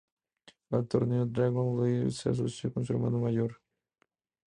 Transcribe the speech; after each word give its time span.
Para 0.67 0.81
el 0.81 0.87
torneo, 0.87 1.27
Dragon 1.27 1.79
Lee 1.79 2.09
se 2.09 2.29
asoció 2.31 2.73
con 2.73 2.83
su 2.83 2.93
hermano 2.93 3.19
mayor 3.19 3.51
Rush. 3.51 3.61